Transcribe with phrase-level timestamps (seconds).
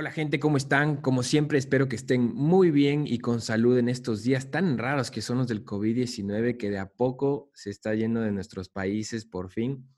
[0.00, 0.98] Hola gente, ¿cómo están?
[0.98, 5.10] Como siempre, espero que estén muy bien y con salud en estos días tan raros
[5.10, 9.26] que son los del COVID-19 que de a poco se está yendo de nuestros países
[9.26, 9.90] por fin.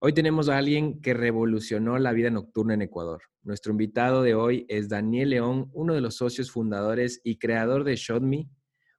[0.00, 3.22] Hoy tenemos a alguien que revolucionó la vida nocturna en Ecuador.
[3.44, 7.94] Nuestro invitado de hoy es Daniel León, uno de los socios fundadores y creador de
[7.94, 8.50] ShotMe.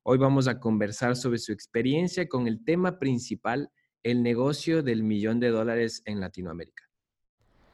[0.04, 3.70] Hoy vamos a conversar sobre su experiencia con el tema principal,
[4.02, 6.87] el negocio del millón de dólares en Latinoamérica.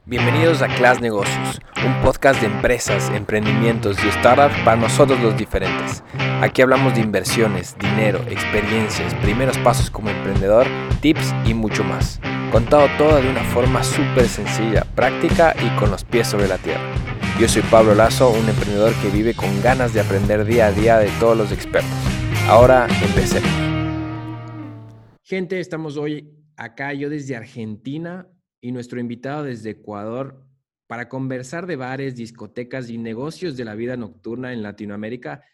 [0.06, 6.04] Bienvenidos a Class Negocios, un podcast de empresas, emprendimientos y startups para nosotros los diferentes.
[6.42, 10.66] Aquí hablamos de inversiones, dinero, experiencias, primeros pasos como emprendedor,
[11.00, 12.20] tips y mucho más.
[12.52, 16.84] Contado todo de una forma súper sencilla, práctica y con los pies sobre la tierra.
[17.40, 20.98] Yo soy Pablo Lazo, un emprendedor que vive con ganas de aprender día a día
[20.98, 21.90] de todos los expertos.
[22.46, 23.48] Ahora empecemos.
[25.22, 28.28] Gente, estamos hoy acá, yo desde Argentina,
[28.64, 30.42] y nuestro invitado desde Ecuador
[30.86, 35.44] para conversar de bares, discotecas y negocios de la vida nocturna en Latinoamérica,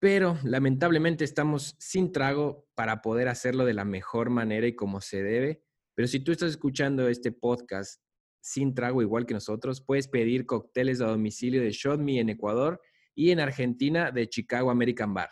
[0.00, 5.22] pero lamentablemente estamos sin trago para poder hacerlo de la mejor manera y como se
[5.22, 5.62] debe.
[5.94, 8.02] Pero si tú estás escuchando este podcast
[8.40, 12.80] sin trago igual que nosotros, puedes pedir cócteles a domicilio de Shot Me en Ecuador
[13.14, 15.30] y en Argentina de Chicago American Bar.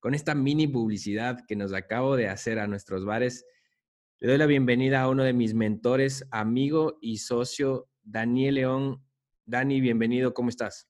[0.00, 3.44] Con esta mini publicidad que nos acabo de hacer a nuestros bares,
[4.20, 9.04] le doy la bienvenida a uno de mis mentores, amigo y socio, Daniel León.
[9.46, 10.88] Dani, bienvenido, ¿cómo estás?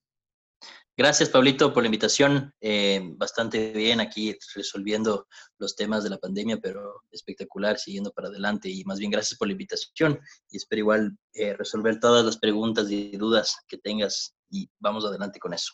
[0.97, 2.51] Gracias, Pablito, por la invitación.
[2.59, 5.27] Eh, bastante bien aquí resolviendo
[5.59, 8.67] los temas de la pandemia, pero espectacular, siguiendo para adelante.
[8.67, 10.19] Y más bien, gracias por la invitación.
[10.49, 15.39] Y espero igual eh, resolver todas las preguntas y dudas que tengas y vamos adelante
[15.39, 15.73] con eso.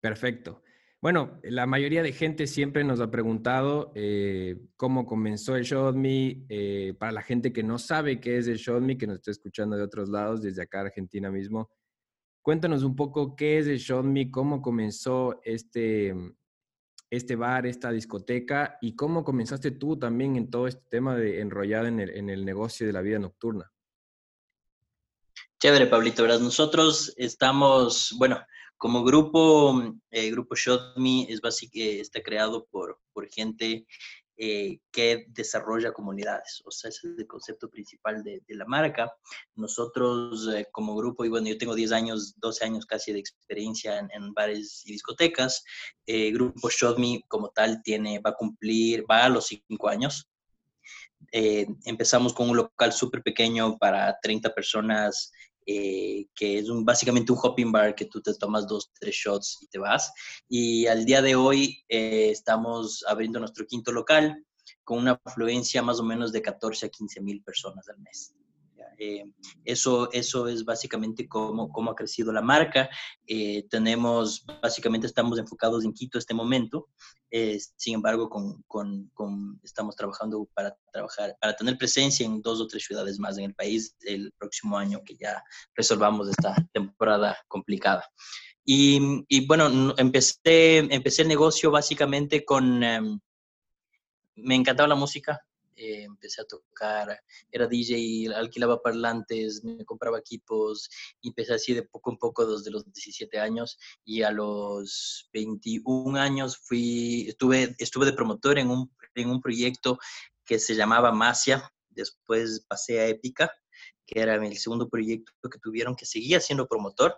[0.00, 0.62] Perfecto.
[1.04, 6.46] Bueno, la mayoría de gente siempre nos ha preguntado eh, cómo comenzó el ShotMe.
[6.48, 9.76] Eh, para la gente que no sabe qué es el ShotMe, que nos está escuchando
[9.76, 11.68] de otros lados, desde acá Argentina mismo,
[12.40, 16.14] cuéntanos un poco qué es el ShotMe, cómo comenzó este,
[17.10, 21.86] este bar, esta discoteca y cómo comenzaste tú también en todo este tema de enrollado
[21.86, 23.70] en el, negocio de la vida nocturna.
[25.58, 26.26] Chévere, Pablito.
[26.26, 28.38] Nosotros estamos, bueno,
[28.76, 33.86] como grupo, eh, Grupo Shot Me es básicamente, está creado por, por gente
[34.36, 36.60] eh, que desarrolla comunidades.
[36.64, 39.12] O sea, ese es el concepto principal de, la marca.
[39.54, 44.00] Nosotros eh, como grupo, y bueno, yo tengo 10 años, 12 años casi de experiencia
[44.00, 45.62] en, bares y discotecas.
[46.04, 50.28] Eh, grupo Shot Me como tal tiene, va a cumplir, va a los 5 años.
[51.30, 55.32] empezamos con un local súper pequeño para 30 personas
[55.66, 59.58] eh, que es un, básicamente un hopping bar que tú te tomas dos, tres shots
[59.62, 60.12] y te vas.
[60.48, 64.44] Y al día de hoy eh, estamos abriendo nuestro quinto local
[64.82, 68.34] con una afluencia más o menos de 14 a 15 mil personas al mes.
[68.98, 69.24] Eh,
[69.64, 72.88] eso, eso es básicamente cómo, cómo ha crecido la marca.
[73.26, 76.88] Eh, tenemos, básicamente estamos enfocados en Quito este momento.
[77.30, 82.60] Eh, sin embargo, con, con, con, estamos trabajando para trabajar, para tener presencia en dos
[82.60, 85.42] o tres ciudades más en el país el próximo año que ya
[85.74, 88.08] resolvamos esta temporada complicada.
[88.64, 93.20] Y, y bueno, empecé, empecé el negocio básicamente con, em,
[94.36, 95.40] me encantaba la música,
[95.76, 97.20] eh, empecé a tocar,
[97.50, 100.88] era DJ, alquilaba parlantes, me compraba equipos,
[101.22, 106.58] empecé así de poco en poco desde los 17 años y a los 21 años
[106.58, 109.98] fui, estuve, estuve de promotor en un, en un proyecto
[110.44, 113.50] que se llamaba Masia, después pasé a Épica,
[114.06, 117.16] que era el segundo proyecto que tuvieron, que seguía siendo promotor,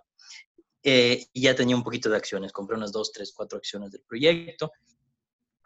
[0.83, 4.03] eh, y ya tenía un poquito de acciones, compré unas dos, tres, cuatro acciones del
[4.03, 4.71] proyecto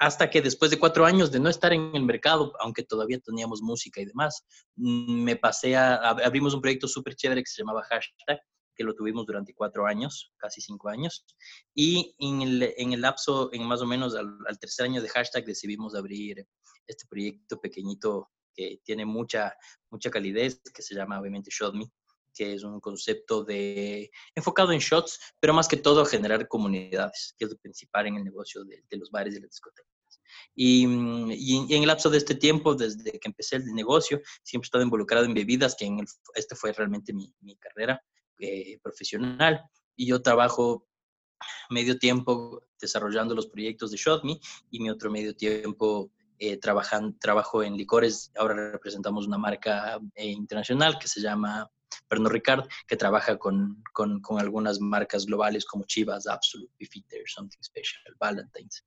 [0.01, 3.61] hasta que después de cuatro años de no estar en el mercado, aunque todavía teníamos
[3.61, 4.47] música y demás,
[4.77, 8.41] mm, me pasé a, abrimos un proyecto súper chévere que se llamaba Hashtag,
[8.75, 11.27] que lo tuvimos durante cuatro años, casi cinco años,
[11.75, 15.45] y en el, en el lapso, en más o menos al, tercer año de Hashtag,
[15.45, 16.47] decidimos abrir
[16.87, 19.55] este proyecto pequeñito que tiene mucha,
[19.91, 21.93] mucha calidez, que se llama obviamente Shot Me,
[22.35, 27.35] que es un concepto de enfocado en shots, pero más que todo a generar comunidades,
[27.39, 29.90] que es lo principal en el negocio de, los bares y las discotecas.
[30.55, 34.69] Y, y, en el lapso de este tiempo, desde que empecé el negocio, siempre he
[34.69, 36.05] estado involucrado en bebidas, que en
[36.35, 38.03] este fue realmente mi, mi carrera
[38.39, 39.63] eh, profesional.
[39.97, 40.87] Y yo trabajo
[41.71, 44.41] medio tiempo desarrollando los proyectos de ShotMe
[44.71, 48.33] y mi otro medio tiempo eh, trabajan, trabajo en licores.
[48.37, 51.71] Ahora representamos una marca eh, internacional que se llama
[52.09, 58.03] Pernod Ricard, que trabaja con, con, algunas marcas globales como Chivas, Absolute, Beefeater, Something Special,
[58.19, 58.85] Valentine's.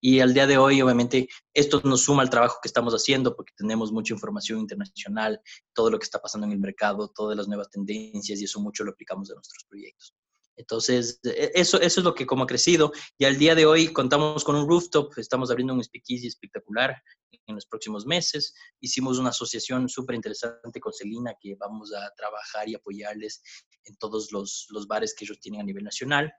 [0.00, 3.52] Y al día de hoy, obviamente, esto nos suma al trabajo que estamos haciendo porque
[3.56, 5.40] tenemos mucha información internacional,
[5.72, 8.84] todo lo que está pasando en el mercado, todas las nuevas tendencias y eso mucho
[8.84, 10.14] lo aplicamos a nuestros proyectos.
[10.56, 12.92] Entonces, e, eso, eso es lo que como ha crecido.
[13.18, 17.02] Y al día de hoy contamos con un rooftop, estamos abriendo un speakeasy espectacular
[17.46, 18.54] en los próximos meses.
[18.80, 23.42] Hicimos una asociación súper interesante con Celina que vamos a trabajar y apoyarles
[23.84, 26.32] en todos los, los bares que ellos tienen a nivel nacional.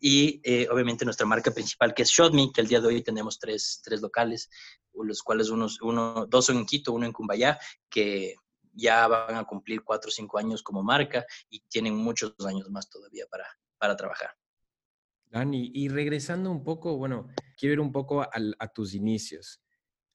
[0.00, 3.38] Y eh, obviamente nuestra marca principal que es ShotMe, que el día de hoy tenemos
[3.38, 4.50] tres, tres locales,
[4.92, 7.58] los cuales unos, uno, dos son en Quito, uno en Cumbayá,
[7.88, 8.34] que
[8.74, 12.88] ya van a cumplir cuatro o cinco años como marca y tienen muchos años más
[12.88, 13.46] todavía para,
[13.78, 14.30] para trabajar.
[15.26, 19.60] Dani, y regresando un poco, bueno, quiero ir un poco a, tus inicios.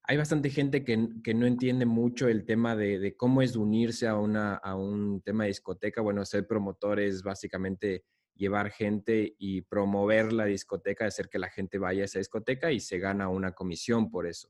[0.04, 4.16] Hay bastante gente que, que, no entiende mucho el tema de, cómo es unirse a,
[4.16, 6.02] una, a un tema de discoteca.
[6.02, 11.78] Bueno, ser promotor es básicamente llevar gente y promover la discoteca, hacer que la gente
[11.78, 14.50] vaya a esa discoteca y se gana una comisión por eso.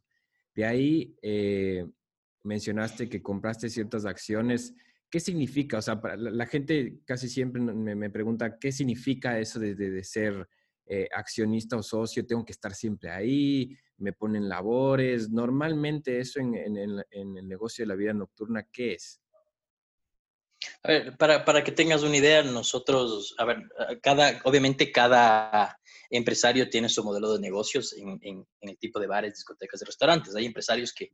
[0.54, 1.84] De ahí, eh,
[2.50, 4.74] mencionaste que compraste ciertas acciones.
[5.10, 5.78] ¿Qué significa?
[5.78, 10.48] O sea, la, gente casi siempre me, pregunta, ¿qué significa eso de, ser
[10.88, 12.25] eh, accionista o socio?
[12.25, 13.78] ¿Tengo que estar siempre ahí?
[13.98, 15.30] ¿Me ponen labores?
[15.30, 19.22] Normalmente eso en, el negocio de la vida nocturna, ¿qué es?
[20.84, 23.57] A ver, para, que tengas una idea, nosotros, a ver,
[24.02, 25.80] cada, obviamente cada
[26.10, 30.36] empresario tiene su modelo de negocios en, en, el tipo de bares, discotecas y restaurantes.
[30.36, 31.12] Hay empresarios que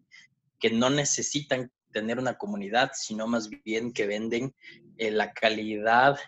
[0.60, 4.54] que no necesitan tener una comunidad, sino más bien que venden
[4.98, 6.20] eh, la calidad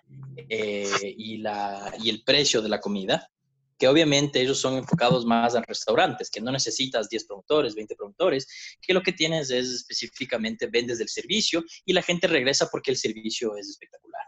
[0.50, 3.30] eh, y, la, y el precio de la comida,
[3.78, 8.48] que obviamente ellos son enfocados más a restaurantes, que no necesitas 10 promotores, 20 promotores,
[8.82, 12.98] que lo que tienes es específicamente vendes del servicio y la gente regresa porque el
[12.98, 14.24] servicio es espectacular.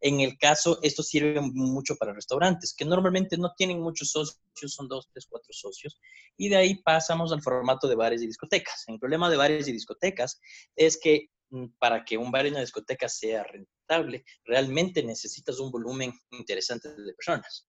[0.00, 4.88] En el caso, esto sirve mucho para restaurantes, que normalmente no tienen muchos socios, son
[4.88, 5.98] dos, tres, cuatro socios,
[6.36, 8.84] y de ahí pasamos al formato de bares y discotecas.
[8.86, 10.40] El problema de bares y discotecas
[10.74, 15.70] es que mm, para que un bar y una discoteca sea rentable, realmente necesitas un
[15.70, 17.68] volumen interesante de personas.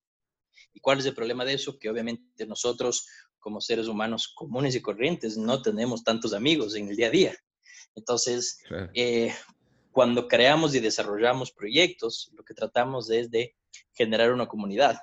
[0.73, 1.77] ¿Y cuál es el problema de eso?
[1.79, 3.07] Que obviamente nosotros,
[3.39, 7.37] como seres humanos comunes y corrientes, no tenemos tantos amigos en el día a día.
[7.95, 8.59] Entonces,
[8.93, 9.33] eh,
[9.97, 13.55] cuando creamos y desarrollamos proyectos, lo que tratamos es de
[13.93, 14.99] generar una comunidad.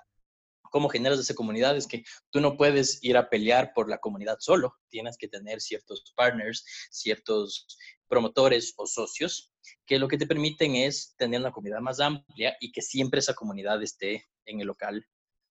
[0.70, 1.76] ¿Cómo generas esa comunidad?
[1.76, 4.76] Es que tú no puedes ir a pelear por la comunidad solo.
[4.88, 7.66] Tienes que tener ciertos partners, ciertos
[8.06, 9.52] promotores o socios,
[9.84, 13.34] que lo que te permiten es tener una comunidad más amplia y que siempre esa
[13.34, 15.04] comunidad esté en el local,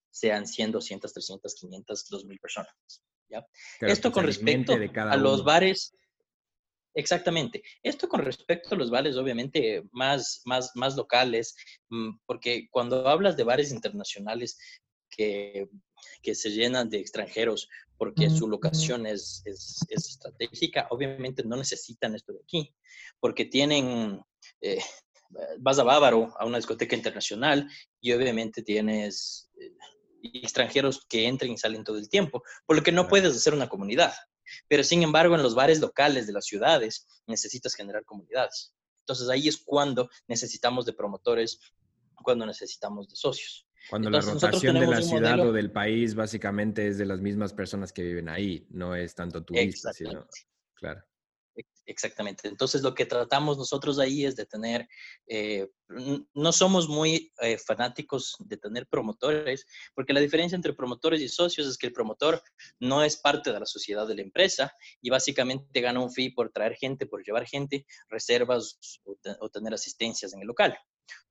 [0.09, 2.73] sean 100, 200, 300, 500, 2000 personas.
[3.27, 3.45] ¿ya?
[3.81, 5.93] Esto con respecto a los bares,
[6.95, 7.63] Exactamente.
[7.81, 11.55] Esto con respecto a los bares, obviamente, más, más, más locales,
[11.89, 14.57] mm, porque cuando hablas de bares internacionales
[15.09, 15.67] que,
[16.21, 17.67] que se llenan de extranjeros
[18.03, 22.75] porque su locación es, es, estratégica, obviamente no necesitan esto de aquí,
[23.19, 24.19] porque tienen,
[24.59, 24.79] eh,
[25.59, 27.69] vas a Bávaro, a una discoteca internacional,
[28.01, 29.71] y obviamente tienes eh,
[30.21, 33.69] extranjeros que entran y salen todo el tiempo, por lo que no puedes hacer una
[33.69, 34.13] comunidad.
[34.67, 38.73] Pero sin embargo, en los bares locales de las ciudades necesitas generar comunidades.
[38.99, 41.59] Entonces ahí es cuando necesitamos de promotores,
[42.15, 43.67] cuando necesitamos de socios.
[43.89, 47.91] Cuando la rotación de la ciudad o del país básicamente es de las mismas personas
[47.91, 50.25] que viven ahí, no es tanto turistas, sino...
[50.75, 51.03] Claro.
[51.85, 52.47] Exactamente.
[52.47, 54.87] Entonces, lo que tratamos nosotros ahí es de tener,
[55.27, 55.69] eh,
[56.33, 61.67] no somos muy eh, fanáticos de tener promotores, porque la diferencia entre promotores y socios
[61.67, 62.41] es que el promotor
[62.79, 66.51] no es parte de la sociedad de la empresa y básicamente gana un fee por
[66.51, 70.77] traer gente, por llevar gente, reservas o, tener asistencias en el local.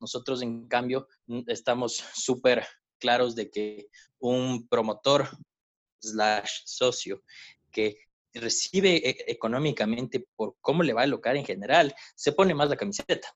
[0.00, 1.08] Nosotros, en cambio,
[1.46, 2.66] estamos súper
[2.98, 3.88] claros de que
[4.18, 5.28] un promotor
[6.00, 7.22] slash socio
[7.72, 7.96] que
[8.34, 12.76] recibe e, económicamente por cómo le va el local en general, se pone más la
[12.76, 13.28] camiseta.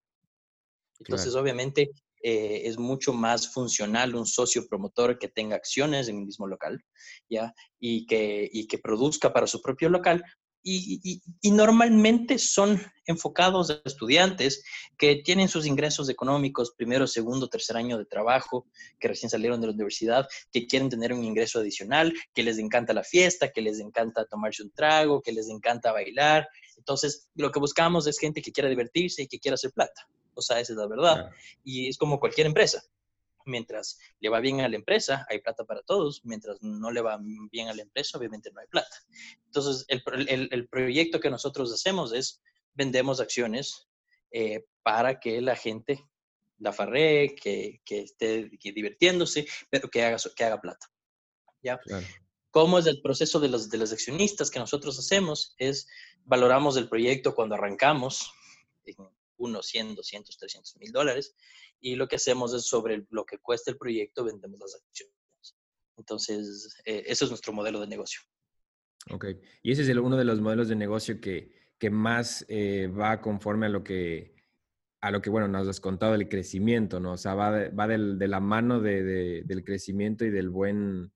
[0.98, 1.90] Entonces, obviamente,
[2.22, 6.82] eh, es mucho más funcional un socio promotor que tenga acciones en el mismo local,
[7.28, 7.54] ¿ya?
[7.78, 10.24] Y que, y que produzca para su propio local,
[10.68, 14.64] y, normalmente son enfocados a estudiantes
[14.98, 18.66] que tienen sus ingresos económicos, primero, segundo, tercer año de trabajo,
[18.98, 22.92] que recién salieron de la universidad, que quieren tener un ingreso adicional, que les encanta
[22.92, 26.48] la fiesta, que les encanta tomarse un trago, que les encanta bailar.
[26.76, 30.08] Entonces, lo que buscamos es gente que quiera divertirse y que quiera hacer plata.
[30.34, 31.30] O sea, esa es la verdad.
[31.62, 32.82] Y es como cualquier empresa
[33.46, 37.18] mientras le va bien a la empresa, hay plata para todos, mientras no le va
[37.50, 38.96] bien a la empresa, obviamente no hay plata.
[39.46, 42.42] Entonces, el, proyecto que nosotros hacemos es
[42.74, 43.88] vendemos acciones
[44.30, 46.04] eh, para que la gente
[46.58, 50.90] la farree, que, esté divirtiéndose, pero que haga, que haga plata.
[51.62, 51.80] ¿Ya?
[52.50, 55.54] ¿Cómo es el proceso de los, de los accionistas que nosotros hacemos?
[55.58, 55.88] Es
[56.24, 58.32] valoramos el proyecto cuando arrancamos,
[59.38, 61.34] unos 100, 200, 300 mil dólares.
[61.80, 65.14] Y lo que hacemos es sobre lo que cuesta el proyecto, vendemos las acciones.
[65.96, 68.20] Entonces, eh, ese es nuestro modelo de negocio.
[69.10, 69.26] Ok.
[69.62, 73.66] Y ese es uno de los modelos de negocio que, que más eh, va conforme
[73.66, 74.34] a lo que,
[75.00, 77.12] a lo que, bueno, nos has contado del crecimiento, ¿no?
[77.12, 81.12] O sea, va de, va de la mano de, del crecimiento y del buen...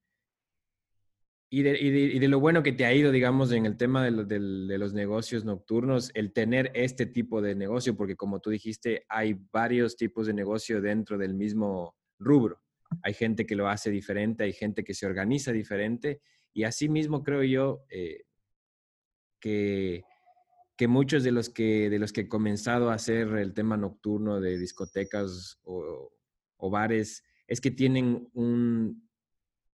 [1.53, 4.23] Y de, y de, lo bueno que te ha ido, digamos, en el tema de,
[4.23, 9.35] de, los negocios nocturnos, el tener este tipo de negocio, porque como tú dijiste, hay
[9.51, 12.61] varios tipos de negocio dentro del mismo rubro.
[13.03, 16.21] Hay gente que lo hace diferente, hay gente que se organiza diferente,
[16.53, 18.23] y así mismo creo yo eh,
[19.41, 20.05] que
[20.81, 24.41] que muchos de los que, de los que he comenzado a hacer el tema nocturno
[24.41, 26.11] de discotecas o,
[26.71, 29.07] bares es que tienen un,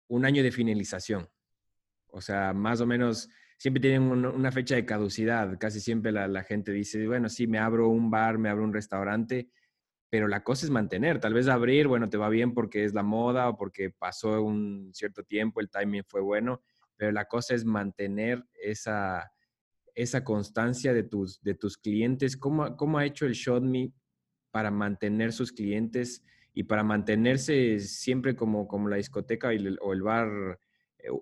[0.07, 1.27] un, año de finalización.
[2.15, 5.57] O sea, más o menos siempre tienen una fecha de caducidad.
[5.59, 9.49] Casi siempre la, gente dice, bueno, sí, me abro un bar, me abro un restaurante,
[10.09, 11.19] pero la cosa es mantener.
[11.19, 14.91] Tal vez abrir, bueno, te va bien porque es la moda o porque pasó un
[14.93, 16.61] cierto tiempo, el timing fue bueno,
[16.95, 19.29] pero la cosa es mantener esa,
[19.93, 22.37] esa constancia de tus, de tus clientes?
[22.37, 23.91] ¿Cómo, ¿Cómo ha hecho el ShotMe
[24.51, 29.49] para mantener sus clientes y para mantenerse siempre como, como la discoteca
[29.81, 30.57] o el bar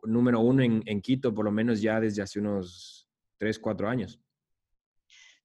[0.04, 4.20] número uno en, Quito, por lo menos ya desde hace unos tres, cuatro años?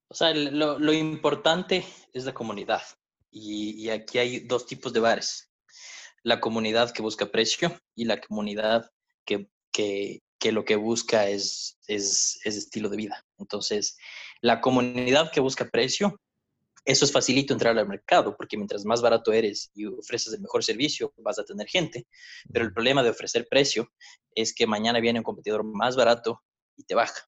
[0.07, 2.81] O sea, lo, importante es la comunidad.
[3.31, 5.51] Y, aquí hay dos tipos de bares.
[6.23, 8.89] La comunidad que busca precio y la comunidad
[9.25, 13.25] que, que, lo que busca es, es, estilo de vida.
[13.37, 13.97] Entonces,
[14.41, 16.19] la comunidad que busca precio,
[16.89, 20.63] eso es facilito entrar al mercado, porque mientras más barato eres y ofreces el mejor
[20.63, 22.07] servicio, vas a tener gente.
[22.51, 23.91] Pero el problema de ofrecer precio
[24.33, 26.41] es que mañana viene un competidor más barato
[26.75, 27.29] y te baja.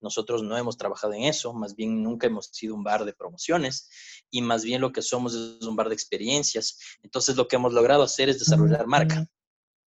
[0.00, 3.88] Nosotros no hemos trabajado en eso, más bien nunca hemos sido un bar de promociones
[4.28, 6.76] y más bien lo que somos es un bar de experiencias.
[7.04, 9.24] Entonces lo que hemos logrado hacer es desarrollar marca.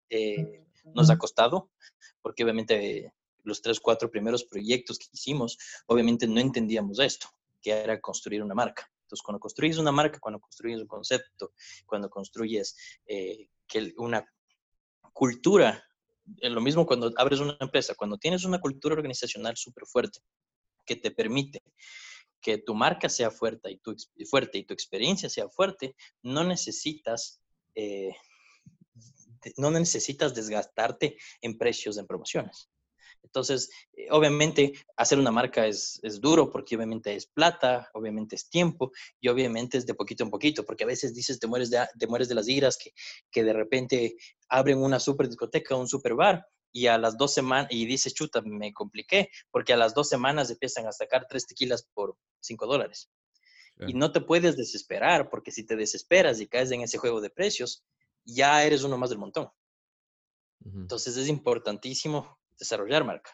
[0.09, 1.71] Eh, nos ha costado,
[2.21, 3.13] porque obviamente
[3.43, 7.29] los tres, cuatro primeros proyectos que hicimos, obviamente no entendíamos esto,
[7.61, 8.89] que era construir una marca.
[9.01, 11.53] Entonces, cuando construyes una marca, cuando construyes un concepto,
[11.85, 12.75] cuando construyes
[13.07, 14.23] eh, que una
[15.13, 15.83] cultura,
[16.41, 20.19] lo mismo cuando abres una empresa, cuando tienes una cultura organizacional súper fuerte
[20.85, 21.61] que te permite
[22.41, 23.95] que tu marca sea fuerte y tu,
[24.29, 27.41] fuerte y tu experiencia sea fuerte, no necesitas
[27.75, 28.15] eh,
[29.57, 32.69] no necesitas desgastarte en precios, en promociones.
[33.29, 38.91] Entonces, eh, obviamente, hacer una marca es, duro porque obviamente es plata, obviamente es tiempo
[39.19, 42.07] y obviamente es de poquito en poquito, porque a veces dices, te mueres de, te
[42.07, 42.91] mueres de las iras, que,
[43.31, 44.15] que de repente
[44.49, 48.41] abren una super discoteca, un super bar y a las dos semanas, y dices, chuta,
[48.41, 53.09] me compliqué, porque a las dos semanas empiezan a sacar tres tequilas por cinco dólares.
[53.87, 57.29] Y no te puedes desesperar, porque si te desesperas y caes en ese juego de
[57.29, 57.85] precios,
[58.25, 59.49] ya eres uno más del montón.
[60.65, 63.31] Entonces es importantísimo desarrollar marca.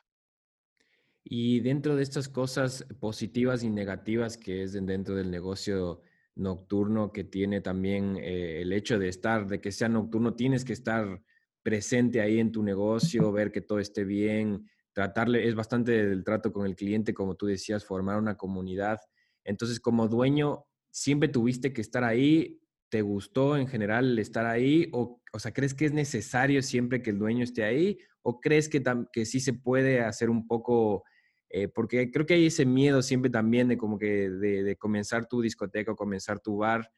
[1.24, 6.02] Y dentro de estas cosas positivas y negativas que es dentro del negocio
[6.36, 10.74] nocturno que tiene también eh, el hecho de estar, de que sea nocturno, tienes que
[10.74, 11.22] estar
[11.64, 16.54] presente ahí en tu negocio, ver que todo esté bien, tratarle, es bastante del trato
[16.54, 19.00] con el cliente, como tú decías, formar una comunidad.
[19.44, 24.90] Entonces, como dueño, siempre tuviste que estar ahí ¿Te gustó en general estar ahí?
[24.94, 28.00] O, o sea, ¿crees que es necesario siempre que el dueño esté ahí?
[28.22, 31.04] ¿O crees que, que sí se puede hacer un poco,
[31.50, 35.42] eh, porque creo que hay ese miedo siempre también de como que de, comenzar tu
[35.42, 36.90] discoteca o comenzar tu bar?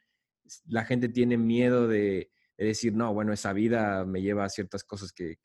[0.68, 2.30] La gente tiene miedo de,
[2.60, 5.40] decir, no, bueno, esa vida me lleva a ciertas cosas que,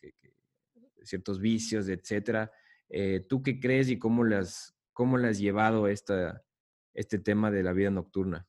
[1.03, 2.53] ciertos vicios, etcétera.
[2.91, 6.45] Eh, ¿Tú qué crees y cómo las, cómo le has llevado esta,
[6.93, 8.47] este tema de la vida nocturna?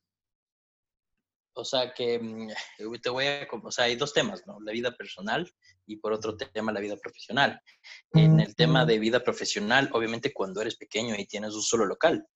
[1.54, 2.48] O sea que mm,
[3.02, 4.58] te voy a, o sea, hay dos temas, ¿no?
[4.60, 5.50] La vida personal
[5.86, 7.60] y por otro tema la vida profesional.
[8.12, 12.26] En el tema de vida profesional, obviamente cuando eres pequeño y tienes un solo local,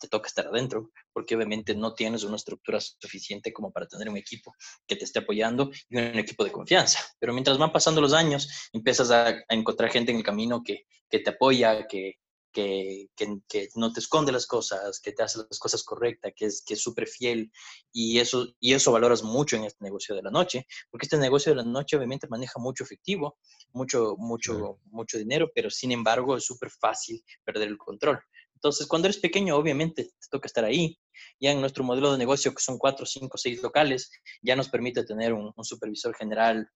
[0.00, 4.16] te toca estar adentro, porque obviamente no tienes una estructura suficiente como para tener un
[4.16, 4.54] equipo
[4.86, 7.00] que te esté apoyando y un equipo de confianza.
[7.18, 11.20] Pero mientras van pasando los años, empiezas a, encontrar gente en el camino que, que
[11.20, 12.18] te apoya, que,
[12.54, 16.62] que, que, no te esconde las cosas, que te hace las cosas correctas, que es
[16.64, 17.50] que súper fiel
[17.92, 21.50] y eso, y eso valoras mucho en este negocio de la noche, porque este negocio
[21.52, 23.38] de la noche obviamente maneja mucho efectivo,
[23.72, 28.20] mucho, mucho, mucho dinero, pero sin embargo es súper fácil perder el control.
[28.54, 30.98] Entonces, cuando eres pequeño, obviamente te toca estar ahí.
[31.38, 35.04] Ya en nuestro modelo de negocio, que son cuatro, cinco, seis locales, ya nos permite
[35.04, 36.66] tener un, un supervisor general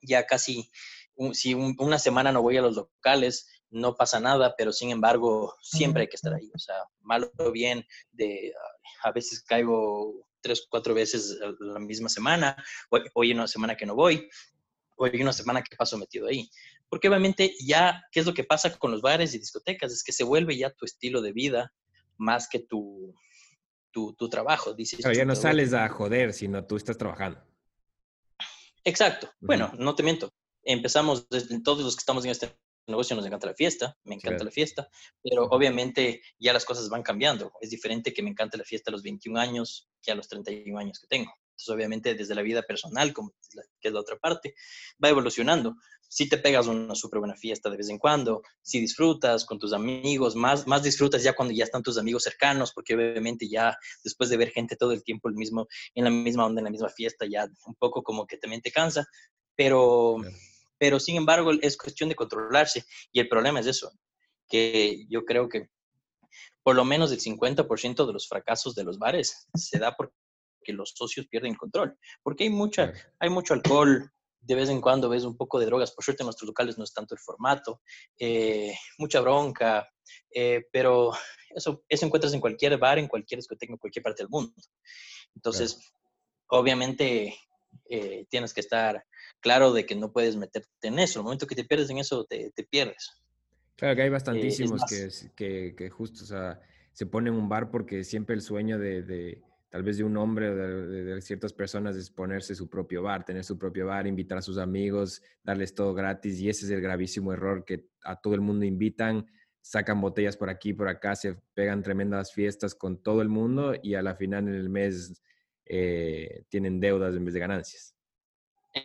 [0.00, 0.70] ya casi
[1.32, 6.02] si una semana no voy a los locales, no pasa nada, pero sin embargo, siempre
[6.02, 6.50] hay que estar ahí.
[6.54, 8.52] O sea, malo o bien, de,
[9.02, 12.56] a veces caigo tres, cuatro veces la misma semana,
[13.14, 14.28] hoy, una semana que no voy,
[14.96, 16.50] hoy una semana que paso metido ahí.
[16.88, 19.92] Porque obviamente ya, ¿qué es lo que pasa con los bares y discotecas?
[19.92, 21.72] Es que se vuelve ya tu estilo de vida
[22.16, 23.14] más que tu,
[23.92, 24.72] tu, trabajo.
[24.72, 27.42] Dices, ya no sales a joder, sino tú estás trabajando.
[28.84, 29.30] Exacto.
[29.40, 30.32] Bueno, no te miento.
[30.62, 32.56] Empezamos, desde, todos los que estamos en este
[32.88, 34.88] negocio nos encanta la fiesta, me encanta la fiesta,
[35.22, 37.52] pero obviamente ya las cosas van cambiando.
[37.60, 40.78] Es diferente que me encante la fiesta a los 21 años que a los 31
[40.78, 41.32] años que tengo.
[41.58, 43.32] Entonces, obviamente, desde la vida personal, como
[43.80, 44.54] que es la otra parte,
[45.02, 45.74] va evolucionando.
[46.08, 49.72] Si te pegas una súper buena fiesta de vez en cuando, si disfrutas con tus
[49.72, 54.30] amigos, más, más disfrutas ya cuando ya están tus amigos cercanos, porque obviamente ya después
[54.30, 56.88] de ver gente todo el tiempo el mismo, en la misma onda, en la misma
[56.88, 59.04] fiesta, ya un poco como que también te cansa,
[59.56, 60.18] pero
[60.78, 63.92] pero sin embargo es cuestión de controlarse y el problema es eso,
[64.48, 65.68] que yo creo que
[66.62, 70.12] por lo menos el 50% de los fracasos de los bares se da porque
[70.68, 75.24] los socios pierden control, porque hay, mucha, hay mucho alcohol, de vez en cuando ves
[75.24, 77.80] un poco de drogas, por suerte en nuestros locales no es tanto el formato,
[78.18, 79.88] eh, mucha bronca,
[80.30, 81.12] eh, pero
[81.54, 84.52] eso, eso encuentras en cualquier bar, en cualquier discoteca, en cualquier parte del mundo.
[85.34, 85.92] Entonces,
[86.48, 87.36] obviamente
[87.88, 89.04] eh, tienes que estar
[89.40, 91.20] claro de que no puedes meterte en eso.
[91.20, 93.12] El momento que te pierdes en eso, te, pierdes.
[93.76, 94.82] Claro que hay eh, bastantísimos
[95.36, 96.60] que, que, justo, o sea,
[96.92, 100.56] se ponen un bar porque siempre el sueño de, tal vez de un hombre o
[100.56, 104.58] de, ciertas personas es ponerse su propio bar, tener su propio bar, invitar a sus
[104.58, 108.64] amigos, darles todo gratis y ese es el gravísimo error que a todo el mundo
[108.64, 109.26] invitan,
[109.60, 113.94] sacan botellas por aquí, por acá, se pegan tremendas fiestas con todo el mundo y
[113.94, 115.22] a la final en el mes
[115.66, 117.97] eh, tienen deudas en vez de ganancias.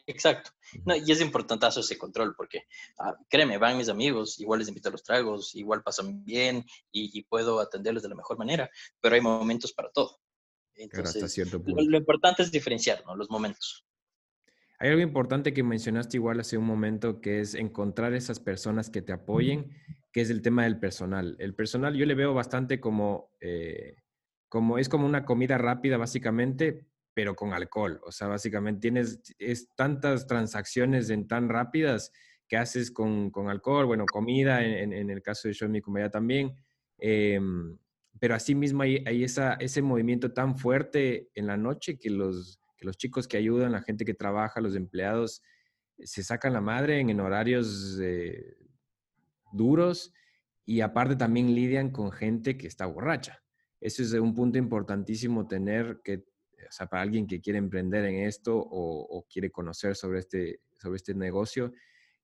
[0.08, 0.52] Exacto.
[0.86, 2.64] No, y es importante hacer ese control porque,
[3.00, 7.22] ah, créeme, van mis amigos, igual les invito a los tragos, igual pasan bien y,
[7.24, 8.70] puedo atenderlos de la mejor manera,
[9.02, 10.20] pero hay momentos para todo.
[10.76, 13.86] Entonces, Lo, importante es diferenciar los momentos.
[14.80, 19.02] Hay algo importante que mencionaste igual hace un momento, que es encontrar esas personas que
[19.02, 19.72] te apoyen,
[20.12, 21.36] que es el tema del personal.
[21.40, 23.96] El personal yo le veo bastante como, eh,
[24.50, 28.00] como es como una comida rápida básicamente, pero con alcohol.
[28.06, 32.12] O sea, básicamente tienes es tantas transacciones en tan rápidas
[32.48, 36.10] que haces con, con alcohol, bueno, comida, en, en, el caso de Show como ya
[36.10, 36.56] también.
[37.00, 37.40] Eh,
[38.20, 42.86] pero asimismo hay, hay esa, ese movimiento tan fuerte en la noche que los, que
[42.86, 45.42] los chicos que ayudan, la gente que trabaja, los empleados,
[46.00, 48.56] se sacan la madre en, en horarios eh,
[49.52, 50.14] duros
[50.66, 53.44] y aparte también lidian con gente que está borracha.
[53.82, 56.24] Eso es un punto importantísimo tener que
[56.68, 60.98] o sea, para alguien que quiere emprender en esto o, quiere conocer sobre este, sobre
[60.98, 61.74] este negocio,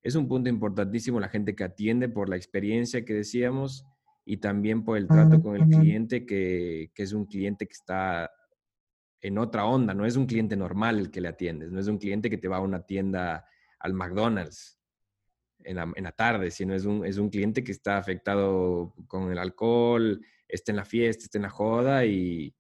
[0.02, 3.86] es un punto importantísimo la gente que atiende por la experiencia que decíamos
[4.26, 8.32] y también por el trato con el cliente, que, que, es un cliente que está
[9.22, 11.98] en otra onda, no es un cliente normal el que le atiendes, no es un
[11.98, 13.46] cliente que te va a una tienda
[13.80, 14.80] al McDonald's
[15.64, 19.32] en la, en la tarde, sino es un, es un cliente que está afectado con
[19.32, 22.54] el alcohol, está en la fiesta, está en la joda y,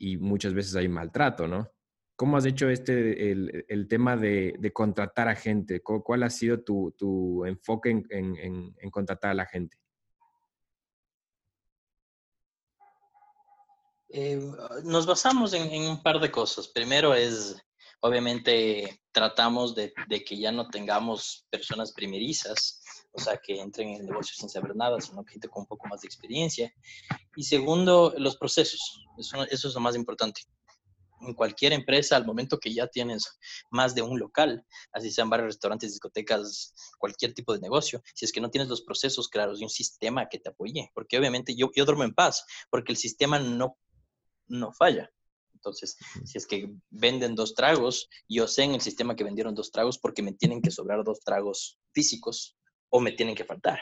[0.00, 1.70] y muchas veces hay maltrato, ¿no?
[2.16, 5.82] ¿Cómo has hecho este, el, tema de, contratar a gente?
[5.82, 9.78] ¿Cuál ha sido tu, enfoque en, contratar a la gente?
[14.08, 14.40] Eh,
[14.84, 16.68] nos basamos en, un par de cosas.
[16.68, 17.56] Primero es,
[18.00, 24.00] obviamente, tratamos de, de, que ya no tengamos personas primerizas, o sea, que entren en
[24.00, 26.72] el negocio sin saber nada, sino gente con un poco más de experiencia.
[27.36, 29.04] Y segundo, los procesos.
[29.18, 30.42] Eso, eso es lo más importante.
[31.20, 33.38] En cualquier empresa, al momento que ya tienes
[33.70, 38.32] más de un local, así sean varios restaurantes, discotecas, cualquier tipo de negocio, si es
[38.32, 41.70] que no tienes los procesos claros y un sistema que te apoye, porque obviamente yo,
[41.76, 43.76] yo duermo en paz, porque el sistema no,
[44.48, 45.10] no falla.
[45.52, 49.70] Entonces, si es que venden dos tragos, yo sé en el sistema que vendieron dos
[49.70, 52.56] tragos porque me tienen que sobrar dos tragos físicos
[52.90, 53.80] o me tienen que faltar.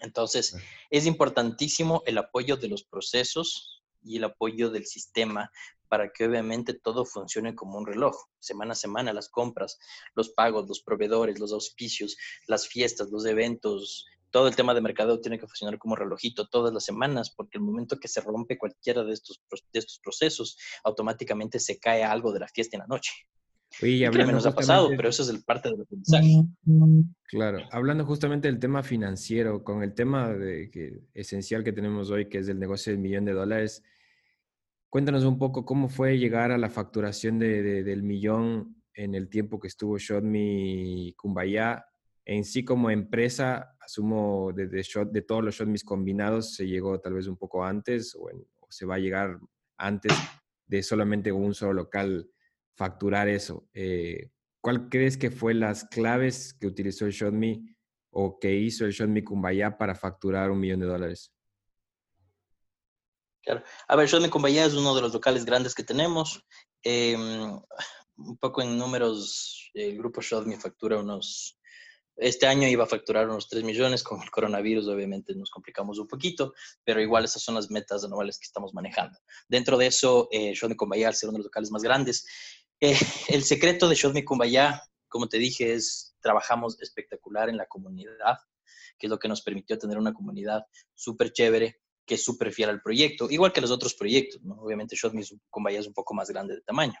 [0.00, 0.56] Entonces,
[0.90, 5.50] es importantísimo el apoyo de los procesos y el apoyo del sistema
[5.88, 8.14] para que obviamente todo funcione como un reloj.
[8.38, 9.78] Semana a semana las compras,
[10.14, 15.20] los pagos, los proveedores, los auspicios, las fiestas, los eventos, todo el tema de mercado
[15.20, 19.04] tiene que funcionar como relojito todas las semanas, porque el momento que se rompe cualquiera
[19.04, 19.40] de estos,
[19.72, 23.12] de estos procesos, automáticamente se cae algo de la fiesta en la noche.
[23.82, 26.44] Oye, hablando nos ha pasado, pero eso es el parte del aprendizaje.
[27.24, 32.28] Claro, hablando justamente del tema financiero, con el tema de que, esencial que tenemos hoy,
[32.28, 33.82] que es el negocio del millón de dólares,
[34.88, 39.60] cuéntanos un poco cómo fue llegar a la facturación de, del millón en el tiempo
[39.60, 41.84] que estuvo ShotMe Kumbaya,
[42.24, 47.14] en sí como empresa, asumo de, shot, de todos los shot combinados se llegó tal
[47.14, 48.28] vez un poco antes o,
[48.68, 49.38] se va a llegar
[49.76, 50.12] antes
[50.66, 52.28] de solamente un solo local
[52.76, 53.66] facturar eso.
[53.74, 57.74] Eh, ¿Cuál crees que fue las claves que utilizó el ShotMe
[58.10, 61.32] o que hizo el ShotMe Kumbaya para facturar un millón de dólares?
[63.42, 63.62] Claro.
[63.88, 66.44] A ver, ShotMe Kumbaya es uno de los locales grandes que tenemos.
[66.82, 67.60] Em,
[68.16, 71.56] un poco en números, el grupo ShotMe factura unos
[72.16, 76.08] este año iba a facturar unos 3 millones, con el coronavirus obviamente nos complicamos un
[76.08, 79.18] poquito, pero igual esas son las metas anuales que estamos manejando.
[79.48, 82.26] Dentro de eso, eh, Showme Kumbaya, al ser uno de los locales más grandes,
[82.80, 82.96] eh,
[83.28, 88.38] el secreto de Kumbaya, como te dije, es trabajamos espectacular en la comunidad,
[88.98, 92.70] que es lo que nos permitió tener una comunidad súper chévere, que es súper fiel
[92.70, 94.54] al proyecto, igual que los otros proyectos, ¿no?
[94.54, 96.98] Obviamente Shot Me Kumbaya es un poco más grande de tamaño,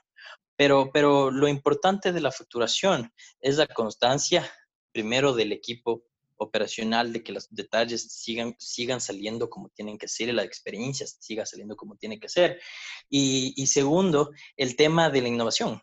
[0.56, 4.48] pero, pero lo importante de la facturación es la constancia,
[4.92, 6.04] primero del equipo
[6.36, 11.06] operacional, de que los detalles sigan, sigan saliendo como tienen que ser y la experiencia
[11.06, 12.60] siga saliendo como tiene que ser.
[13.08, 15.80] Y, segundo, el tema de la innovación.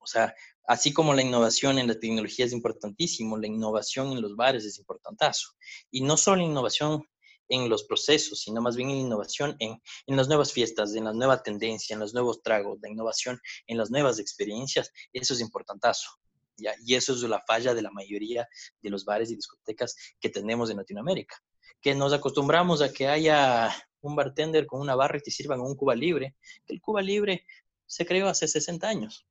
[0.00, 0.34] O sea,
[0.66, 4.78] así como la innovación en la tecnología es importantísimo, la innovación en los bares es
[4.78, 5.52] importantazo.
[5.90, 7.04] Y no solo la innovación
[7.48, 11.12] en los procesos, sino más bien la innovación en, en, las nuevas fiestas, en la
[11.12, 16.08] nueva tendencia, en los nuevos tragos, la innovación en las nuevas experiencias, eso es importantazo.
[16.56, 18.48] Y eso es la falla de la mayoría
[18.80, 21.42] de los bares y discotecas que tenemos en Latinoamérica,
[21.80, 25.76] que nos acostumbramos a que haya un bartender con una barra y te sirvan un
[25.76, 26.36] Cuba Libre,
[26.66, 27.46] que el Cuba Libre
[27.86, 29.26] se creó hace 60 años.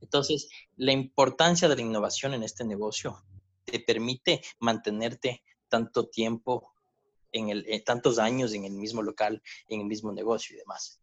[0.00, 3.24] Entonces, la importancia de la innovación en este negocio
[3.64, 6.74] te permite mantenerte tanto tiempo,
[7.32, 11.00] en el, eh, tantos años en el mismo local, en el mismo negocio y demás.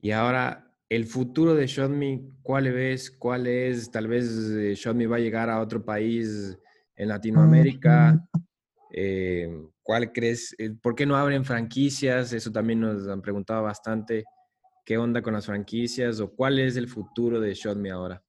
[0.00, 3.12] Y ahora, el futuro de ShotMe, ¿cuál ves?
[3.12, 3.90] ¿Cuál es?
[3.92, 6.58] Tal vez eh, ShotMe va a llegar a otro país
[6.96, 8.20] en Latinoamérica.
[8.92, 9.48] Eh,
[9.84, 10.52] ¿Cuál crees?
[10.58, 12.32] Eh, ¿Por qué no abren franquicias?
[12.32, 14.24] Eso también nos han preguntado bastante.
[14.84, 16.18] ¿Qué onda con las franquicias?
[16.18, 18.20] ¿O cuál es el futuro de ShotMe ahora?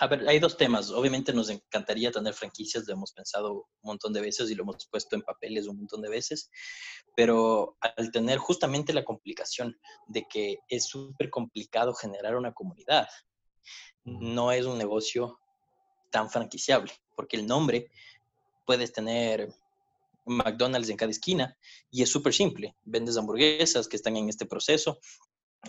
[0.00, 0.90] A ver, hay dos temas.
[0.90, 4.86] Obviamente nos encantaría tener franquicias, lo hemos pensado un montón de veces y lo hemos
[4.90, 6.50] puesto en papeles un montón de veces,
[7.14, 9.78] pero al tener justamente la complicación
[10.08, 13.08] de que es súper complicado generar una comunidad,
[14.04, 15.38] no es un negocio
[16.10, 17.90] tan franquiciable, porque el nombre
[18.64, 19.52] puedes tener
[20.24, 21.56] McDonald's en cada esquina
[21.90, 22.74] y es súper simple.
[22.84, 24.98] Vendes hamburguesas que están en este proceso,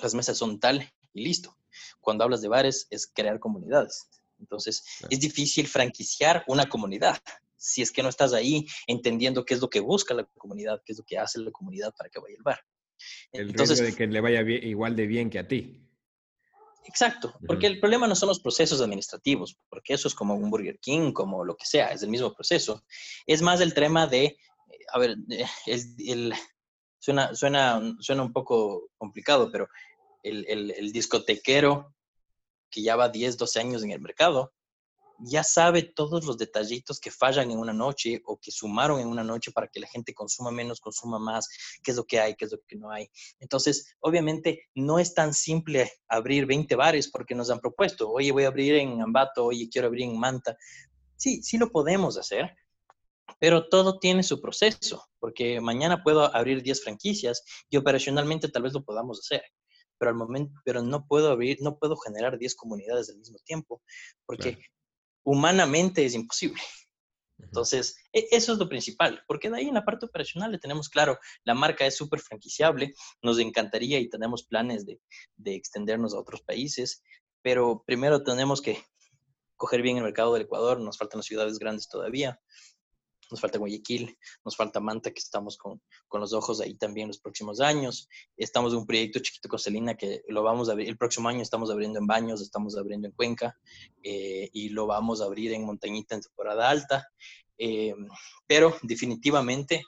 [0.01, 1.55] las mesas son tal y listo.
[1.99, 4.07] Cuando hablas de bares es crear comunidades.
[4.39, 7.19] Entonces, es difícil franquiciar una comunidad
[7.59, 10.93] si es que no estás ahí entendiendo qué es lo que busca la comunidad, qué
[10.93, 12.59] es lo que hace la comunidad para que vaya al bar.
[13.31, 15.85] El Entonces, riesgo de que le vaya igual de bien que a ti.
[16.85, 20.79] Exacto, porque el problema no son los procesos administrativos, porque eso es como un Burger
[20.79, 22.83] King, como lo que sea, es el mismo proceso.
[23.27, 24.37] Es más el tema de, eh,
[24.91, 25.15] a ver,
[25.67, 26.33] el,
[26.99, 29.67] suena, suena, suena un poco complicado, pero
[30.23, 31.95] el, discotequero
[32.69, 34.53] que ya va 10, 12 años en el mercado,
[35.21, 39.23] ya sabe todos los detallitos que fallan en una noche o que sumaron en una
[39.23, 41.49] noche para que la gente consuma menos, consuma más,
[41.83, 43.09] qué es lo que hay, qué es lo que no hay.
[43.39, 48.45] Entonces, obviamente, no es tan simple abrir 20 bares porque nos han propuesto, oye, voy
[48.45, 50.57] a abrir en Ambato, oye, quiero abrir en Manta.
[51.17, 52.55] Sí, sí lo podemos hacer,
[53.39, 58.73] pero todo tiene su proceso, porque mañana puedo abrir 10 franquicias y operacionalmente tal vez
[58.73, 59.43] lo podamos hacer
[59.99, 63.83] pero al momento, pero no puedo abrir, no puedo generar 10 comunidades al mismo tiempo,
[64.25, 64.57] porque
[65.23, 66.61] humanamente es imposible.
[67.37, 70.89] Entonces, e, eso es lo principal, porque de ahí en la parte operacional le tenemos
[70.89, 74.99] claro, la marca es súper franquiciable, nos encantaría y tenemos planes de,
[75.35, 77.03] de, extendernos a otros países,
[77.41, 78.81] pero primero tenemos que
[79.55, 82.39] coger bien el mercado del Ecuador, nos faltan las ciudades grandes todavía,
[83.29, 87.19] nos falta Guayaquil, nos falta Manta, que estamos con, con, los ojos ahí también los
[87.19, 88.07] próximos años.
[88.37, 91.41] Estamos en un proyecto chiquito con Celina que lo vamos a abrir, el próximo año
[91.41, 93.57] estamos abriendo en Baños, estamos abriendo en Cuenca
[94.03, 97.07] eh, y lo vamos a abrir en Montañita en temporada alta.
[97.57, 97.93] Eh,
[98.47, 99.83] pero definitivamente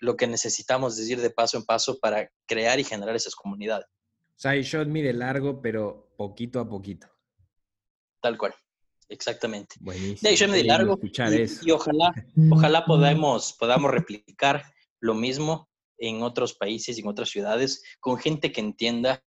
[0.00, 3.86] lo que necesitamos es ir de paso en paso para crear y generar esas comunidades.
[4.36, 7.08] O sea, shot mide largo, pero poquito a poquito.
[8.20, 8.54] Tal cual.
[9.08, 9.76] Exactamente.
[9.80, 10.98] De ahí me largo.
[11.62, 12.12] Y, ojalá,
[12.50, 14.64] ojalá podamos, podamos replicar
[15.00, 19.22] lo mismo en otros países y en otras ciudades con gente que entienda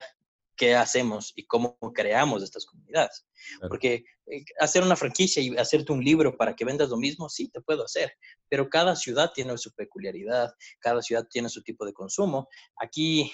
[0.59, 3.25] qué hacemos y cómo creamos estas comunidades.
[3.69, 7.47] Porque eh, hacer una franquicia y hacerte un libro para que vendas lo mismo, sí,
[7.47, 8.11] te puedo hacer,
[8.49, 12.49] pero cada ciudad tiene su peculiaridad, cada ciudad tiene su tipo de consumo.
[12.75, 13.31] Aquí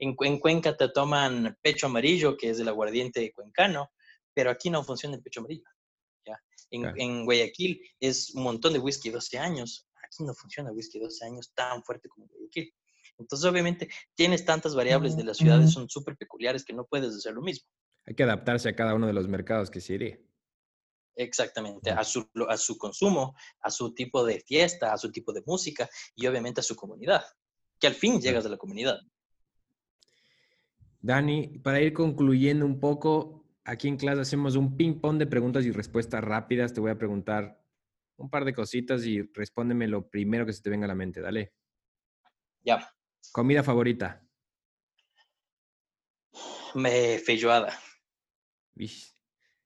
[0.00, 3.92] en, en Cuenca te toman pecho amarillo, que es el aguardiente cuencano,
[4.34, 5.62] pero aquí no funciona el pecho amarillo.
[6.70, 9.88] En, Guayaquil es un montón de whisky 12 años.
[10.02, 12.72] Aquí no funciona whisky 12 años tan fuerte como Guayaquil.
[13.18, 17.32] Entonces, obviamente, tienes tantas variables de las ciudades, son súper peculiares que no puedes hacer
[17.32, 17.66] lo mismo.
[18.04, 20.18] Hay que adaptarse a cada uno de los mercados que se iría.
[21.16, 25.42] Exactamente, a su, a su consumo, a su tipo de fiesta, a su tipo de
[25.46, 27.24] música y obviamente a su comunidad,
[27.80, 28.98] que al fin llegas a la comunidad.
[31.00, 35.72] Dani, para ir concluyendo un poco, aquí en clase hacemos un ping-pong de preguntas y
[35.72, 36.72] respuestas rápidas.
[36.72, 37.60] Te voy a preguntar
[38.16, 41.20] un par de cositas y respóndeme lo primero que se te venga a la mente.
[41.20, 41.52] Dale.
[42.62, 42.88] Ya.
[43.32, 44.22] Comida favorita.
[46.74, 47.78] Me feijoada.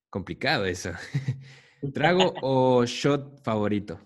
[0.08, 0.92] complicado eso.
[1.94, 4.00] ¿Trago o shot favorito?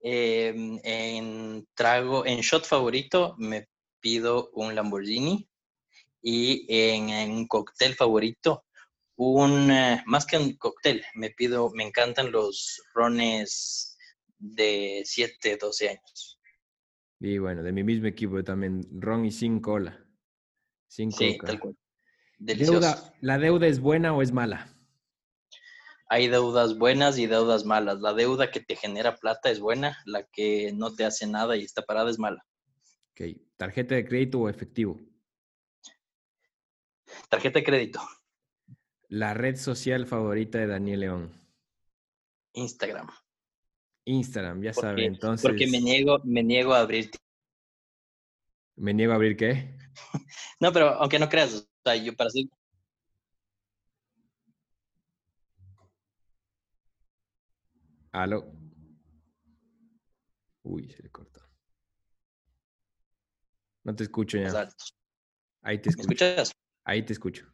[0.00, 3.68] Em, en trago, en shot favorito me
[4.00, 5.48] pido un Lamborghini
[6.22, 8.64] y en, un cóctel favorito
[9.16, 13.96] un eh, más que un cóctel, me pido, me encantan los rones
[14.38, 16.38] de 7, 12 años.
[17.18, 20.06] Y bueno, de mi mismo equipo también, ron y sin cola.
[20.86, 21.76] Sin sí, tal cual.
[22.38, 23.12] Delicioso.
[23.20, 24.72] ¿La deuda es buena o es mala?
[26.08, 28.00] Hay deudas buenas y deudas malas.
[28.00, 31.64] La deuda que te genera plata es buena, la que no te hace nada y
[31.64, 32.44] está parada es mala.
[33.12, 33.22] Ok.
[33.56, 35.00] ¿Tarjeta de crédito o efectivo?
[37.28, 38.00] Tarjeta de crédito.
[39.08, 41.32] La red social favorita de Daniel León.
[42.52, 43.08] Instagram.
[44.04, 45.14] Instagram, ya saben.
[45.14, 45.42] Entonces.
[45.42, 47.10] Porque me niego, me niego a abrir.
[48.76, 49.76] ¿Me niego a abrir qué?
[50.60, 52.44] no, pero aunque no creas, o sea, yo para ser.
[58.12, 58.50] Aló.
[60.62, 61.40] Uy, se le cortó.
[63.84, 64.68] No te escucho ya.
[65.62, 66.08] Ahí te escucho.
[66.08, 66.52] ¿Me escuchas?
[66.86, 67.44] Ahí te escucho.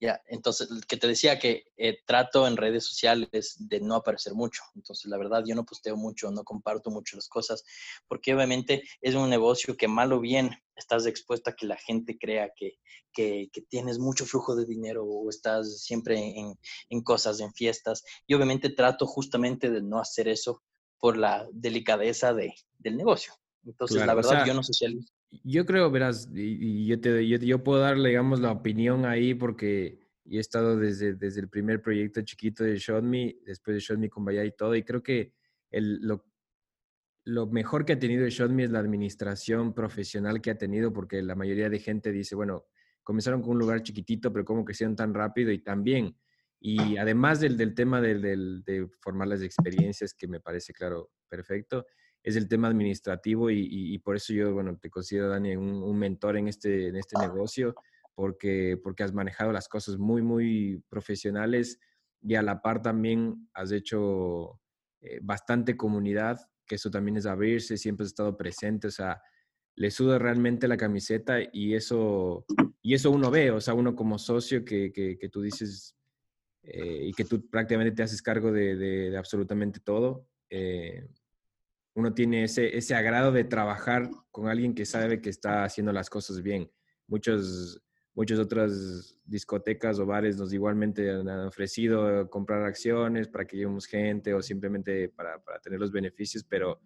[0.00, 4.64] Ya, entonces, que te decía que eh, trato en redes sociales de no aparecer mucho.
[4.74, 7.62] Entonces, la verdad, yo no posteo mucho, no comparto mucho las cosas,
[8.08, 12.18] porque obviamente es un negocio que mal o bien estás expuesto a que la gente
[12.18, 12.80] crea que,
[13.12, 18.02] que, tienes mucho flujo de dinero o estás siempre en, en, cosas, en fiestas.
[18.26, 20.64] Y obviamente trato justamente de no hacer eso
[20.98, 23.34] por la delicadeza de, del negocio.
[23.64, 25.12] Entonces, la verdad, yo no socializo.
[25.44, 30.38] Yo creo, verás, y, yo, te, yo, puedo darle, digamos, la opinión ahí porque he
[30.38, 34.52] estado desde, desde el primer proyecto chiquito de ShotMe, después de ShotMe con Vaya y
[34.52, 35.32] todo, y creo que
[35.70, 36.26] el, lo,
[37.24, 41.34] lo mejor que ha tenido ShotMe es la administración profesional que ha tenido, porque la
[41.34, 42.66] mayoría de gente dice, bueno,
[43.02, 46.16] comenzaron con un lugar chiquitito, pero cómo crecieron tan rápido y tan bien.
[46.60, 51.86] Y además del, del tema del, de formar las experiencias, que me parece, claro, perfecto,
[52.22, 56.48] es el tema administrativo y, por eso yo, bueno, te considero, Dani, un, mentor en
[56.48, 57.74] este, en este negocio,
[58.14, 61.80] porque, porque has manejado las cosas muy, muy profesionales
[62.20, 64.60] y a la par también has hecho
[65.00, 69.20] eh, bastante comunidad, que eso también es abrirse, siempre has estado presente, o sea,
[69.74, 72.44] le suda realmente la camiseta y eso,
[72.82, 75.96] y eso uno ve, o sea, uno como socio que, que, tú dices
[76.62, 80.28] eh, y que tú prácticamente te haces cargo de, de, absolutamente todo.
[80.50, 81.08] Eh,
[81.94, 86.08] uno tiene ese, ese agrado de trabajar con alguien que sabe que está haciendo las
[86.08, 86.70] cosas bien.
[87.06, 87.82] Muchos,
[88.14, 94.32] muchas otras discotecas o bares nos igualmente han ofrecido comprar acciones para que llevemos gente
[94.32, 96.80] o simplemente para, para tener los beneficios, pero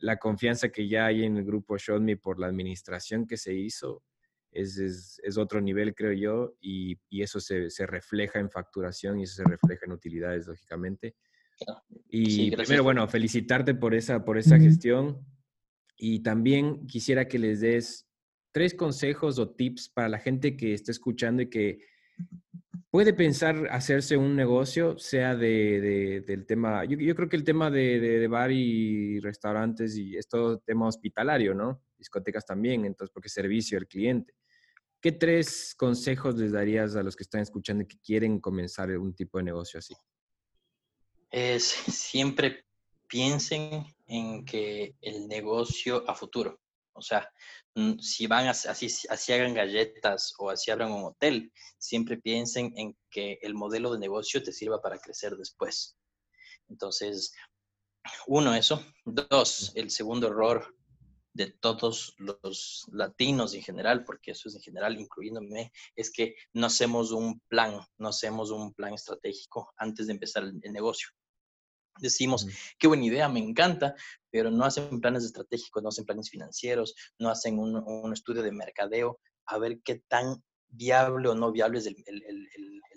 [0.00, 3.54] la confianza que ya hay en el grupo Show Me por la administración que se
[3.54, 4.02] hizo
[4.52, 9.18] es, es, es otro nivel, creo yo, y, y eso se, se, refleja en facturación
[9.18, 11.16] y eso se refleja en utilidades, lógicamente.
[12.08, 15.24] Y primero, bueno, felicitarte por esa, por esa gestión
[15.96, 18.08] y también quisiera que les des
[18.52, 21.80] tres consejos o tips para la gente que está escuchando y que
[22.90, 28.00] puede pensar hacerse un negocio, sea de, del tema, yo, creo que el tema de,
[28.00, 31.82] de, bar y restaurantes y es todo tema hospitalario, ¿no?
[31.98, 34.34] Discotecas también, entonces, porque servicio al cliente.
[35.00, 39.14] ¿Qué tres consejos les darías a los que están escuchando y que quieren comenzar un
[39.14, 39.94] tipo de negocio así?
[41.30, 42.64] Es siempre
[43.06, 46.60] piensen en que el negocio a futuro,
[46.92, 47.30] o sea,
[47.74, 52.96] mm, si van así, así hagan galletas o así abran un hotel, siempre piensen en
[53.10, 55.96] que el modelo de negocio te sirva para crecer después.
[56.68, 57.32] Entonces,
[58.26, 58.84] uno, eso.
[59.04, 60.74] Dos, el segundo error
[61.38, 66.66] de todos los latinos en general, porque eso es en general, incluyéndome, es que no
[66.66, 71.10] hacemos un plan, no hacemos un plan estratégico antes de empezar el, negocio.
[72.00, 72.44] Decimos,
[72.76, 73.94] qué buena idea, me encanta,
[74.30, 79.20] pero no hacen planes estratégicos, no hacen planes financieros, no hacen un, estudio de mercadeo,
[79.46, 81.96] a ver qué tan viable o no viable es el,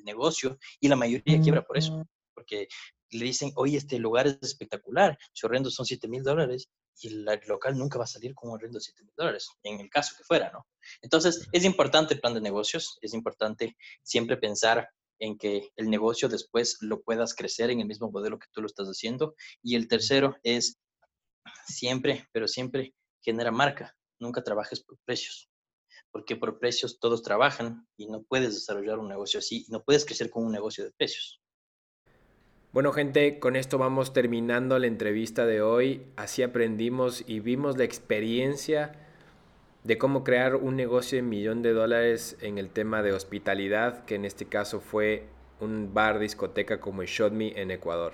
[0.03, 2.67] negocio, y la mayoría quiebra por eso, porque
[3.11, 7.25] le dicen, oye, este lugar es espectacular, su arrendo son 7 mil dólares y el
[7.47, 10.15] local nunca va a salir con un arrendo de 7 mil dólares, en el caso
[10.17, 10.67] que fuera, ¿no?
[11.01, 16.27] Entonces, es importante el plan de negocios, es importante siempre pensar en que el negocio
[16.27, 19.35] después lo puedas crecer en el mismo modelo que tú lo estás haciendo.
[19.61, 20.79] Y el tercero es
[21.67, 25.49] siempre, pero siempre genera marca, nunca trabajes por precios,
[26.11, 30.29] porque por precios todos trabajan y no puedes desarrollar un negocio así, no puedes crecer
[30.29, 31.40] con un negocio de precios.
[32.73, 36.03] Bueno gente, con esto vamos terminando la entrevista de hoy.
[36.15, 38.93] Así aprendimos y vimos la experiencia
[39.83, 44.15] de cómo crear un negocio de millón de dólares en el tema de hospitalidad, que
[44.15, 45.27] en este caso fue
[45.59, 48.13] un bar discoteca como Shot Me en Ecuador.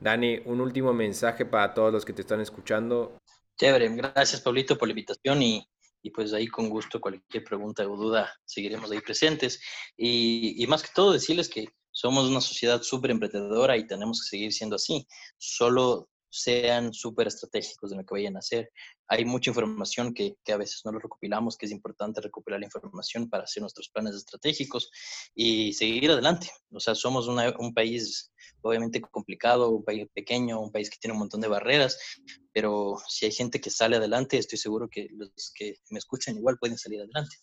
[0.00, 3.18] Dani, un último mensaje para todos los que te están escuchando.
[3.58, 5.68] Chévere, gracias Pablito por la invitación y,
[6.00, 9.60] y pues ahí con gusto cualquier pregunta o duda seguiremos ahí presentes.
[9.94, 14.36] Y, y más que todo decirles que somos una sociedad súper emprendedora y tenemos que
[14.36, 15.06] seguir siendo así.
[15.38, 18.68] Solo sean súper estratégicos en lo que vayan a hacer.
[19.06, 22.66] Hay mucha información que, que, a veces no lo recopilamos, que es importante recopilar la
[22.66, 24.90] información para hacer nuestros planes estratégicos
[25.36, 26.50] y seguir adelante.
[26.72, 31.12] O sea, somos una, un país obviamente complicado, un país pequeño, un país que tiene
[31.12, 31.96] un montón de barreras,
[32.52, 36.58] pero si hay gente que sale adelante, estoy seguro que los que me escuchan igual
[36.58, 37.36] pueden salir adelante.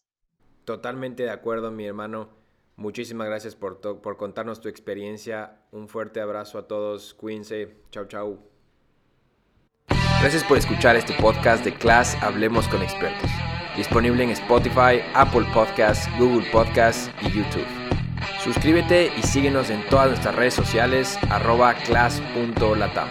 [0.66, 2.41] Totalmente de acuerdo, mi hermano.
[2.82, 5.60] Muchísimas gracias por, por contarnos tu experiencia.
[5.72, 7.14] Un fuerte abrazo a todos.
[7.14, 7.76] Cuídense.
[7.92, 8.40] Chau, chau.
[10.20, 13.30] Gracias por escuchar este podcast de Class Hablemos con Expertos.
[13.78, 17.68] Disponible en Spotify, Apple Podcasts, Google Podcasts y YouTube.
[18.44, 23.10] Suscríbete y síguenos en todas nuestras redes sociales arroba class.latam.